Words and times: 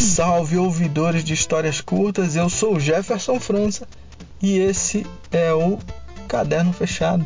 salve 0.00 0.58
ouvidores 0.58 1.22
de 1.22 1.34
histórias 1.34 1.80
curtas, 1.80 2.34
eu 2.34 2.50
sou 2.50 2.80
Jefferson 2.80 3.38
França 3.38 3.86
e 4.42 4.58
esse 4.58 5.06
é 5.30 5.52
o 5.52 5.78
Caderno 6.26 6.72
Fechado. 6.72 7.24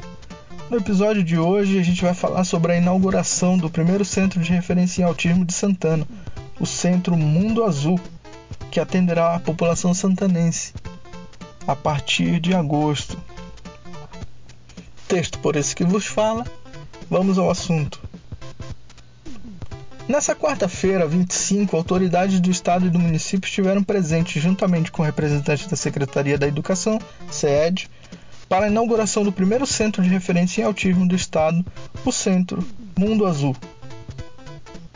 No 0.69 0.77
episódio 0.77 1.25
de 1.25 1.39
hoje 1.39 1.79
a 1.79 1.83
gente 1.83 2.03
vai 2.03 2.13
falar 2.13 2.45
sobre 2.45 2.73
a 2.73 2.77
inauguração 2.77 3.57
do 3.57 3.71
primeiro 3.71 4.05
centro 4.05 4.39
de 4.39 4.53
referência 4.53 5.01
em 5.01 5.05
autismo 5.07 5.47
de 5.47 5.55
Santana, 5.55 6.07
o 6.61 6.67
Centro 6.67 7.17
Mundo 7.17 7.65
Azul, 7.65 7.99
que 8.71 8.81
atenderá 8.81 9.35
a 9.35 9.41
população 9.41 9.95
santanense 9.95 10.75
a 11.67 11.75
partir 11.75 12.39
de 12.39 12.55
agosto. 12.55 13.17
Texto 15.09 15.39
por 15.39 15.57
esse 15.57 15.75
que 15.75 15.85
vos 15.85 16.05
fala, 16.05 16.45
vamos 17.09 17.39
ao 17.39 17.51
assunto. 17.51 18.06
Nessa 20.09 20.37
quarta-feira, 20.37 21.05
25, 21.05 21.77
autoridades 21.77 22.39
do 22.39 22.49
Estado 22.49 22.87
e 22.87 22.91
do 22.91 22.99
município 22.99 23.49
estiveram 23.49 23.83
presentes, 23.83 24.41
juntamente 24.41 24.93
com 24.93 25.03
representantes 25.03 25.67
da 25.67 25.75
Secretaria 25.75 26.39
da 26.39 26.47
Educação, 26.47 27.01
SED, 27.29 27.91
para 28.49 28.67
a 28.67 28.69
inauguração 28.69 29.25
do 29.25 29.33
primeiro 29.33 29.67
centro 29.67 30.01
de 30.05 30.09
referência 30.09 30.63
em 30.63 30.65
autismo 30.65 31.09
do 31.09 31.17
Estado, 31.17 31.65
o 32.05 32.13
Centro 32.13 32.65
Mundo 32.97 33.27
Azul. 33.27 33.57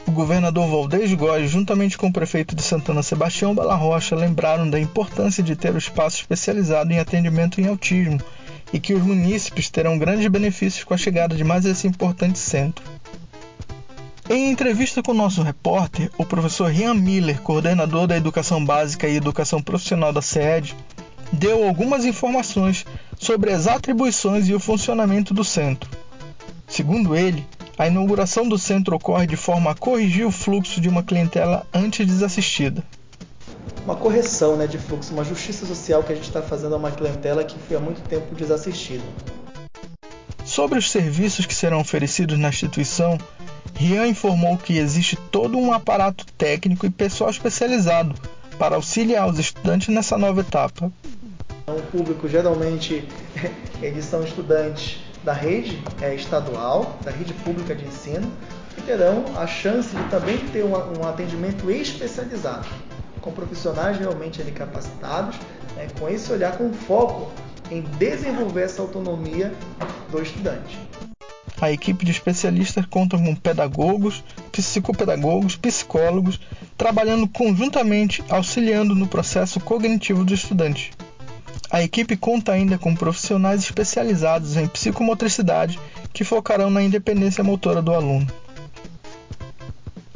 O 0.07 0.13
governador 0.13 0.69
Valdez 0.69 1.13
Góes, 1.15 1.51
juntamente 1.51 1.99
com 1.99 2.07
o 2.07 2.13
prefeito 2.13 2.55
de 2.55 2.63
Santana 2.63 3.03
Sebastião 3.03 3.53
Bala 3.53 3.75
Rocha, 3.75 4.15
lembraram 4.15 4.71
da 4.71 4.79
importância 4.79 5.43
de 5.43 5.57
ter 5.57 5.75
o 5.75 5.79
espaço 5.79 6.19
especializado 6.19 6.93
em 6.93 7.01
atendimento 7.01 7.61
em 7.61 7.67
autismo 7.67 8.21
e 8.73 8.79
que 8.79 8.95
os 8.95 9.03
munícipes 9.03 9.69
terão 9.69 9.99
grandes 9.99 10.29
benefícios 10.29 10.85
com 10.85 10.95
a 10.95 10.99
chegada 10.99 11.35
de 11.35 11.43
mais 11.43 11.65
esse 11.65 11.89
importante 11.89 12.39
centro. 12.39 12.85
Em 14.33 14.49
entrevista 14.49 15.03
com 15.03 15.13
nosso 15.13 15.43
repórter, 15.43 16.09
o 16.17 16.25
professor 16.25 16.71
Rian 16.71 16.95
Miller, 16.95 17.43
coordenador 17.43 18.07
da 18.07 18.17
Educação 18.17 18.65
Básica 18.65 19.09
e 19.09 19.17
Educação 19.17 19.61
Profissional 19.61 20.13
da 20.13 20.23
SED, 20.23 20.77
deu 21.33 21.67
algumas 21.67 22.05
informações 22.05 22.87
sobre 23.19 23.51
as 23.51 23.67
atribuições 23.67 24.49
e 24.49 24.55
o 24.55 24.61
funcionamento 24.61 25.35
do 25.35 25.43
centro. 25.43 25.91
Segundo 26.69 27.17
ele, 27.17 27.45
a 27.77 27.89
inauguração 27.89 28.49
do 28.49 28.57
centro 28.57 28.95
ocorre 28.95 29.27
de 29.27 29.35
forma 29.35 29.73
a 29.73 29.75
corrigir 29.75 30.25
o 30.25 30.31
fluxo 30.31 30.81
de 30.81 30.89
uma 30.89 31.03
clientela 31.03 31.67
antes 31.75 32.07
desassistida. 32.07 32.85
Uma 33.85 33.97
correção 33.97 34.55
né, 34.55 34.69
de 34.69 34.79
fluxo, 34.79 35.13
uma 35.13 35.25
justiça 35.25 35.67
social 35.67 36.05
que 36.05 36.13
a 36.13 36.15
gente 36.15 36.29
está 36.29 36.41
fazendo 36.41 36.77
a 36.77 36.79
uma 36.79 36.93
clientela 36.93 37.43
que 37.43 37.59
foi 37.59 37.77
há 37.77 37.81
muito 37.81 38.01
tempo 38.09 38.33
desassistida. 38.37 39.03
Sobre 40.45 40.79
os 40.79 40.89
serviços 40.89 41.47
que 41.47 41.55
serão 41.55 41.81
oferecidos 41.81 42.39
na 42.39 42.49
instituição, 42.49 43.19
Rian 43.81 44.07
informou 44.07 44.59
que 44.59 44.77
existe 44.77 45.17
todo 45.17 45.57
um 45.57 45.73
aparato 45.73 46.27
técnico 46.37 46.85
e 46.85 46.91
pessoal 46.91 47.31
especializado 47.31 48.15
para 48.59 48.77
auxiliar 48.77 49.27
os 49.27 49.39
estudantes 49.39 49.89
nessa 49.89 50.19
nova 50.19 50.43
etapa. 50.43 50.93
O 51.67 51.81
público 51.91 52.29
geralmente 52.29 53.09
eles 53.81 54.05
são 54.05 54.23
estudantes 54.23 55.01
da 55.25 55.33
rede 55.33 55.83
é, 56.03 56.15
estadual, 56.15 56.99
da 57.03 57.11
rede 57.11 57.33
pública 57.33 57.75
de 57.75 57.87
ensino, 57.87 58.31
que 58.75 58.83
terão 58.83 59.25
a 59.35 59.47
chance 59.47 59.97
de 59.97 60.05
também 60.11 60.37
ter 60.49 60.63
um, 60.63 61.09
atendimento 61.09 61.71
especializado, 61.71 62.69
com 63.23 63.33
profissionais 63.33 63.97
realmente 63.97 64.43
ali 64.43 64.53
capacitados, 64.53 65.39
né, 65.75 65.89
com 65.99 66.07
esse 66.07 66.31
olhar 66.31 66.59
com 66.59 66.71
foco 66.71 67.33
em 67.71 67.81
desenvolver 67.81 68.65
essa 68.65 68.83
autonomia 68.83 69.55
do 70.11 70.21
estudante. 70.21 70.79
A 71.61 71.71
equipe 71.71 72.07
de 72.07 72.11
especialistas 72.11 72.87
conta 72.87 73.19
com 73.19 73.35
pedagogos, 73.35 74.25
psicopedagogos, 74.51 75.57
psicólogos, 75.57 76.41
trabalhando 76.75 77.29
conjuntamente, 77.29 78.25
auxiliando 78.31 78.95
no 78.95 79.07
processo 79.07 79.61
cognitivo 79.61 80.25
do 80.25 80.33
estudante. 80.33 80.91
A 81.71 81.83
equipe 81.83 82.17
conta 82.17 82.53
ainda 82.53 82.79
com 82.79 82.97
profissionais 82.97 83.61
especializados 83.61 84.57
em 84.57 84.67
psicomotricidade 84.67 85.79
que 86.15 86.25
focarão 86.25 86.71
na 86.71 86.83
independência 86.83 87.45
motora 87.45 87.83
do 87.83 87.93
aluno. 87.93 88.27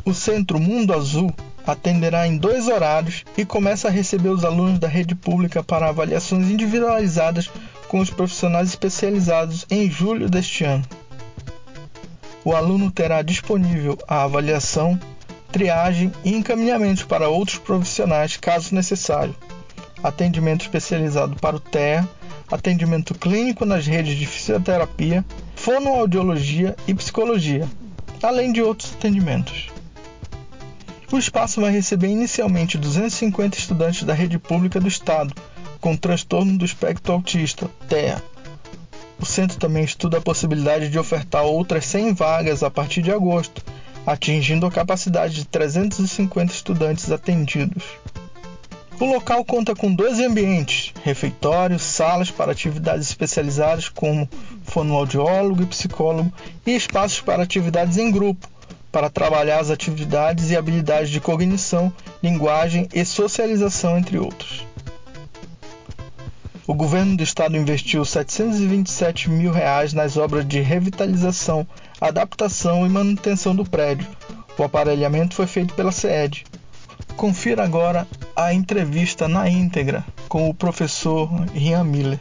O 0.03 0.15
Centro 0.15 0.59
Mundo 0.59 0.95
Azul 0.95 1.31
atenderá 1.67 2.27
em 2.27 2.39
dois 2.39 2.69
horários 2.69 3.23
e 3.37 3.45
começa 3.45 3.89
a 3.89 3.91
receber 3.91 4.31
os 4.31 4.45
alunos 4.45 4.79
da 4.79 4.89
rede 4.89 5.15
pública 5.15 5.63
para 5.63 5.91
avaliações 5.91 6.49
individualizadas 6.49 7.51
com 7.87 8.01
os 8.01 8.09
profissionais 8.09 8.71
especializados 8.71 9.67
em 9.71 9.91
julho 9.91 10.29
deste 10.29 10.65
ano 10.65 10.85
o 12.45 12.55
aluno 12.55 12.91
terá 12.91 13.23
disponível 13.23 13.99
a 14.07 14.23
avaliação, 14.23 15.01
triagem 15.51 16.13
e 16.23 16.35
encaminhamento 16.35 17.07
para 17.07 17.29
outros 17.29 17.59
profissionais, 17.59 18.37
caso 18.37 18.75
necessário. 18.75 19.35
Atendimento 20.03 20.63
especializado 20.63 21.37
para 21.37 21.57
o 21.57 21.61
TEA, 21.61 22.07
atendimento 22.53 23.15
clínico 23.15 23.65
nas 23.65 23.87
redes 23.87 24.17
de 24.17 24.27
fisioterapia, 24.27 25.25
fonoaudiologia 25.57 26.77
e 26.87 26.93
psicologia, 26.93 27.67
além 28.23 28.53
de 28.53 28.61
outros 28.61 28.93
atendimentos. 28.93 29.71
O 31.11 31.17
espaço 31.17 31.61
vai 31.61 31.71
receber 31.71 32.09
inicialmente 32.09 32.77
250 32.77 33.57
estudantes 33.57 34.03
da 34.03 34.13
rede 34.13 34.39
pública 34.39 34.79
do 34.79 34.89
Estado 34.89 35.33
com 35.81 35.97
transtorno 35.97 36.59
do 36.59 36.65
espectro 36.65 37.13
autista, 37.13 37.71
TEA 37.89 38.23
o 39.21 39.27
centro 39.27 39.59
também 39.59 39.85
estuda 39.85 40.19
a 40.19 40.21
possibilidade 40.21 40.89
de 40.89 40.99
ofertar 40.99 41.45
outras 41.45 41.87
100 41.87 42.15
vagas 42.15 42.63
a 42.63 42.71
partir 42.71 43.03
de 43.03 43.13
agosto, 43.13 43.63
atingindo 44.07 44.67
a 44.67 44.71
capacidade 44.71 45.35
de 45.35 45.45
350 45.47 46.53
estudantes 46.53 47.11
atendidos. 47.11 47.85
O 49.01 49.07
local 49.07 49.45
conta 49.45 49.75
com 49.75 49.93
dois 49.93 50.21
ambientes: 50.21 50.93
refeitórios, 51.03 51.83
salas 51.83 52.31
para 52.31 52.53
atividades 52.53 53.09
especializadas 53.09 53.89
como 53.89 54.29
fonoaudiólogo 54.63 55.63
e 55.63 55.67
psicólogo, 55.67 56.33
e 56.65 56.77
espaços 56.77 57.21
para 57.21 57.43
atividades 57.43 57.99
em 57.99 58.11
grupo, 58.11 58.49
para 58.93 59.11
trabalhar 59.11 59.59
as 59.59 59.71
atividades 59.71 60.51
e 60.51 60.57
habilidades 60.57 61.11
de 61.11 61.21
cognição, 61.21 61.93
linguagem 62.23 62.89
e 62.95 63.05
socialização, 63.05 63.99
entre 63.99 64.17
outros. 64.17 64.64
O 66.67 66.73
governo 66.73 67.15
do 67.15 67.23
estado 67.23 67.59
investiu 67.59 68.03
727 68.07 69.29
mil 69.29 69.53
reais 69.53 69.93
nas 69.93 70.17
obras 70.17 70.49
de 70.49 70.63
revitalização, 70.63 71.67
adaptação 72.01 72.87
e 72.87 72.89
manutenção 72.89 73.55
do 73.55 73.67
prédio. 73.67 74.09
O 74.57 74.63
aparelhamento 74.63 75.35
foi 75.35 75.47
feito 75.47 75.75
pela 75.75 75.93
SED. 75.93 76.47
Confira 77.19 77.63
agora 77.63 78.07
a 78.35 78.55
entrevista 78.55 79.29
na 79.29 79.47
íntegra 79.47 80.03
com 80.27 80.49
o 80.49 80.55
professor 80.55 81.29
Rian 81.53 81.85
Miller. 81.85 82.19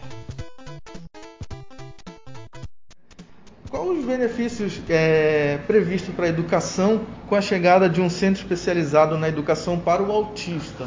Quais 3.69 3.97
os 3.97 4.05
benefícios 4.05 4.81
é, 4.89 5.57
previstos 5.65 6.13
para 6.13 6.25
a 6.25 6.29
educação 6.29 7.03
com 7.29 7.35
a 7.35 7.41
chegada 7.41 7.87
de 7.87 8.01
um 8.01 8.09
centro 8.09 8.41
especializado 8.41 9.17
na 9.17 9.29
educação 9.29 9.79
para 9.79 10.03
o 10.03 10.11
autista? 10.11 10.85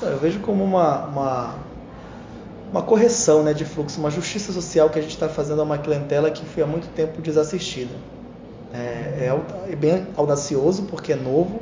Eu 0.00 0.18
vejo 0.18 0.40
como 0.40 0.64
uma, 0.64 1.04
uma 1.08 1.69
uma 2.70 2.82
correção 2.82 3.42
né, 3.42 3.52
de 3.52 3.64
fluxo, 3.64 3.98
uma 3.98 4.10
justiça 4.10 4.52
social 4.52 4.88
que 4.88 4.98
a 4.98 5.02
gente 5.02 5.12
está 5.12 5.28
fazendo 5.28 5.60
a 5.60 5.64
uma 5.64 5.78
clientela 5.78 6.30
que 6.30 6.44
foi 6.44 6.62
há 6.62 6.66
muito 6.66 6.88
tempo 6.94 7.20
desassistida. 7.20 7.94
É, 8.72 9.28
é, 9.28 9.72
é 9.72 9.76
bem 9.76 10.06
audacioso 10.16 10.84
porque 10.84 11.12
é 11.12 11.16
novo, 11.16 11.60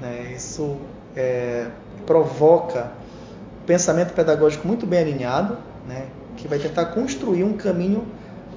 né, 0.00 0.32
isso 0.36 0.76
é, 1.16 1.68
provoca 2.04 2.92
pensamento 3.66 4.12
pedagógico 4.12 4.66
muito 4.68 4.86
bem 4.86 5.00
alinhado, 5.00 5.56
né, 5.88 6.06
que 6.36 6.46
vai 6.46 6.58
tentar 6.58 6.86
construir 6.86 7.42
um 7.42 7.54
caminho 7.54 8.06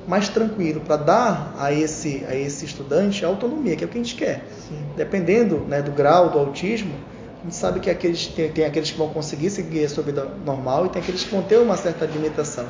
mais 0.06 0.28
tranquilo 0.28 0.82
para 0.82 0.98
dar 0.98 1.56
a 1.58 1.72
esse, 1.72 2.26
a 2.28 2.36
esse 2.36 2.66
estudante 2.66 3.24
autonomia, 3.24 3.76
que 3.76 3.84
é 3.84 3.88
o 3.88 3.90
que 3.90 3.98
a 3.98 4.04
gente 4.04 4.16
quer. 4.16 4.44
Sim. 4.68 4.80
Dependendo 4.98 5.60
né, 5.60 5.82
do 5.82 5.92
grau 5.92 6.30
do 6.30 6.40
autismo, 6.40 6.94
a 7.40 7.44
gente 7.44 7.56
sabe 7.56 7.80
que 7.80 7.90
aqueles, 7.90 8.28
tem, 8.28 8.52
tem, 8.52 8.66
aqueles 8.66 8.92
que 8.92 8.98
vão 8.98 9.10
conseguir 9.10 9.50
seguir 9.50 9.86
a 9.86 9.90
sua 9.90 10.04
vida 10.04 10.28
normal 10.46 10.86
e 10.86 10.90
tem 10.90 11.02
aqueles 11.02 11.24
que 11.24 11.32
vão 11.32 11.42
ter 11.42 11.58
uma 11.58 11.78
certa 11.78 12.06
limitação. 12.06 12.66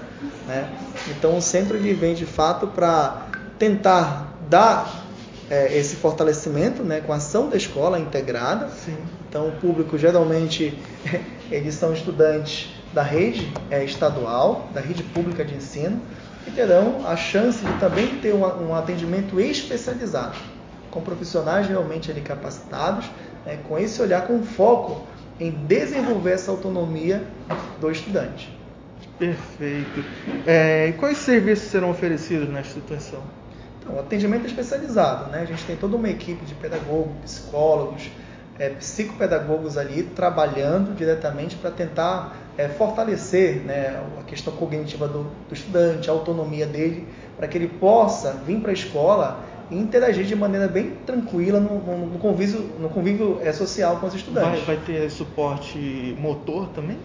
Né? 0.48 0.70
Então 1.10 1.36
o 1.36 1.42
centro 1.42 1.76
ele 1.76 1.94
vem 1.94 2.14
de 2.14 2.26
fato 2.26 2.68
para 2.68 3.28
tentar 3.58 4.38
dar 4.48 5.06
é, 5.50 5.76
esse 5.76 5.96
fortalecimento 5.96 6.84
né, 6.84 7.02
com 7.02 7.12
a 7.12 7.16
ação 7.16 7.50
da 7.50 7.58
escola 7.58 8.00
integrada. 8.00 8.70
Sim. 8.70 8.96
Então 9.28 9.48
o 9.48 9.52
público 9.54 9.98
geralmente 9.98 10.78
eles 11.50 11.74
são 11.74 11.92
estudantes 11.92 12.70
da 12.94 13.02
rede 13.02 13.52
é, 13.72 13.84
estadual, 13.84 14.70
da 14.74 14.82
rede 14.82 15.02
pública 15.02 15.44
de 15.44 15.56
ensino, 15.56 16.00
e 16.48 16.52
terão 16.52 17.08
a 17.08 17.16
chance 17.16 17.64
de 17.64 17.74
também 17.80 18.20
ter 18.20 18.34
um, 18.34 18.70
um 18.70 18.76
atendimento 18.76 19.40
especializado, 19.40 20.38
com 20.92 21.02
profissionais 21.02 21.68
realmente 21.68 22.12
ali 22.12 22.22
capacitados 22.22 23.10
né, 23.46 23.60
com 23.68 23.78
esse 23.78 24.02
olhar 24.02 24.28
com 24.28 24.44
foco 24.44 25.06
em 25.40 25.52
desenvolver 25.52 26.32
essa 26.32 26.52
autonomia 26.52 27.24
do 27.80 27.90
estudante. 27.90 28.58
Perfeito. 29.18 30.04
É, 30.46 30.88
e 30.88 30.94
quais 30.94 31.18
serviços 31.18 31.70
serão 31.70 31.90
oferecidos 31.90 32.50
na 32.50 32.62
instituição? 32.62 33.22
Então, 33.80 33.96
o 33.96 34.00
atendimento 34.00 34.46
especializado. 34.46 35.30
Né? 35.32 35.42
A 35.42 35.46
gente 35.46 35.64
tem 35.66 35.76
toda 35.76 35.96
uma 35.96 36.10
equipe 36.10 36.46
de 36.46 36.54
pedagogos, 36.56 37.14
psicólogos, 37.24 38.10
é, 38.58 38.70
psicopedagogos 38.70 39.78
ali 39.78 40.04
trabalhando 40.04 40.94
diretamente 40.96 41.56
para 41.56 41.72
tentar 41.72 42.36
é, 42.58 42.68
fortalecer 42.68 43.62
né, 43.64 44.02
a 44.20 44.24
questão 44.24 44.54
cognitiva 44.54 45.08
do, 45.08 45.24
do 45.48 45.54
estudante, 45.54 46.10
a 46.10 46.14
autonomia 46.14 46.66
dele, 46.66 47.08
para 47.38 47.48
que 47.48 47.58
ele 47.58 47.70
possa 47.70 48.34
vir 48.46 48.60
para 48.60 48.72
a 48.72 48.74
escola 48.74 49.40
e 49.70 49.78
interagir 49.78 50.26
de 50.26 50.36
maneira 50.36 50.68
bem 50.68 50.92
tranquila 51.06 51.60
no, 51.60 51.80
no, 51.80 52.06
no 52.08 52.20
convívio, 52.20 52.62
no 52.80 52.90
convívio 52.90 53.40
é, 53.44 53.54
social 53.54 53.98
com 53.98 54.08
os 54.08 54.16
estudantes. 54.16 54.64
Vai, 54.64 54.78
vai, 54.78 54.86
ter 54.86 55.10
suporte 55.10 56.16
motor 56.20 56.70
também? 56.70 56.98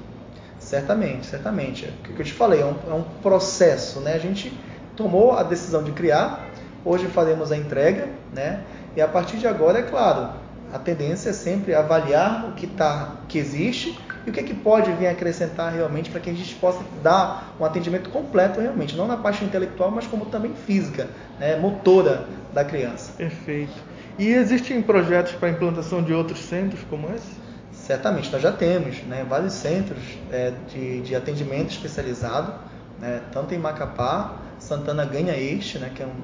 Certamente, 0.58 1.26
certamente. 1.26 1.86
O 1.86 2.14
que 2.14 2.20
eu 2.20 2.24
te 2.24 2.32
falei, 2.32 2.62
é 2.62 2.64
um, 2.64 2.74
é 2.88 2.94
um 2.94 3.04
processo. 3.22 4.00
Né? 4.00 4.14
A 4.14 4.18
gente 4.18 4.52
tomou 4.96 5.32
a 5.32 5.42
decisão 5.42 5.82
de 5.82 5.92
criar, 5.92 6.48
hoje 6.84 7.06
faremos 7.06 7.52
a 7.52 7.56
entrega, 7.56 8.08
né? 8.32 8.62
e 8.96 9.02
a 9.02 9.08
partir 9.08 9.36
de 9.36 9.46
agora, 9.46 9.80
é 9.80 9.82
claro, 9.82 10.30
a 10.72 10.78
tendência 10.78 11.30
é 11.30 11.32
sempre 11.32 11.74
avaliar 11.74 12.48
o 12.48 12.52
que, 12.52 12.66
tá, 12.66 13.16
que 13.28 13.38
existe 13.38 13.98
e 14.26 14.30
o 14.30 14.32
que, 14.32 14.40
é 14.40 14.42
que 14.42 14.54
pode 14.54 14.90
vir 14.92 15.06
acrescentar 15.06 15.72
realmente 15.72 16.10
para 16.10 16.20
que 16.20 16.30
a 16.30 16.32
gente 16.32 16.54
possa 16.54 16.82
dar 17.02 17.54
um 17.60 17.64
atendimento 17.64 18.10
completo 18.10 18.60
realmente, 18.60 18.96
não 18.96 19.06
na 19.06 19.16
parte 19.16 19.44
intelectual, 19.44 19.90
mas 19.90 20.06
como 20.06 20.26
também 20.26 20.54
física, 20.54 21.08
né, 21.38 21.56
motora 21.56 22.26
da 22.52 22.64
criança. 22.64 23.12
Perfeito. 23.16 23.72
E 24.18 24.28
existem 24.28 24.80
projetos 24.80 25.32
para 25.32 25.48
implantação 25.50 26.02
de 26.02 26.12
outros 26.14 26.40
centros 26.40 26.80
como 26.88 27.12
esse? 27.14 27.44
Certamente, 27.72 28.30
nós 28.30 28.40
já 28.40 28.52
temos 28.52 29.02
né, 29.02 29.26
vários 29.28 29.52
centros 29.52 30.02
é, 30.32 30.52
de, 30.68 31.00
de 31.02 31.14
atendimento 31.14 31.70
especializado, 31.70 32.54
né, 33.00 33.20
tanto 33.32 33.54
em 33.54 33.58
Macapá, 33.58 34.36
Santana 34.58 35.04
ganha 35.04 35.36
este, 35.36 35.78
né, 35.78 35.90
que 35.94 36.02
é 36.02 36.06
um, 36.06 36.14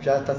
já 0.00 0.18
está 0.18 0.34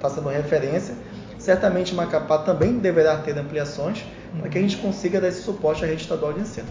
tá 0.00 0.08
sendo 0.08 0.28
referência, 0.28 0.94
Certamente 1.42 1.92
Macapá 1.92 2.38
também 2.38 2.78
deverá 2.78 3.16
ter 3.16 3.36
ampliações 3.36 4.04
para 4.38 4.48
que 4.48 4.58
a 4.58 4.60
gente 4.60 4.76
consiga 4.76 5.20
dar 5.20 5.28
esse 5.28 5.42
suporte 5.42 5.84
à 5.84 5.86
rede 5.86 6.02
estadual 6.02 6.32
de 6.32 6.40
ensino. 6.40 6.68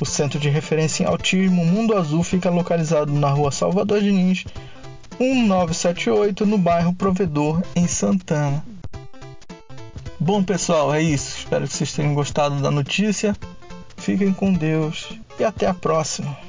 O 0.00 0.04
Centro 0.04 0.38
de 0.38 0.50
Referência 0.50 1.04
em 1.04 1.06
Autismo 1.06 1.64
Mundo 1.64 1.96
Azul 1.96 2.22
fica 2.22 2.50
localizado 2.50 3.12
na 3.12 3.30
rua 3.30 3.50
Salvador 3.50 4.00
Diniz, 4.00 4.44
1978, 5.18 6.44
no 6.44 6.58
bairro 6.58 6.94
Provedor, 6.94 7.62
em 7.74 7.86
Santana. 7.86 8.62
Bom, 10.20 10.42
pessoal, 10.42 10.92
é 10.92 11.02
isso. 11.02 11.38
Espero 11.38 11.66
que 11.66 11.74
vocês 11.74 11.92
tenham 11.92 12.14
gostado 12.14 12.60
da 12.60 12.70
notícia. 12.70 13.34
Fiquem 13.96 14.32
com 14.32 14.52
Deus 14.52 15.18
e 15.38 15.44
até 15.44 15.66
a 15.66 15.74
próxima. 15.74 16.45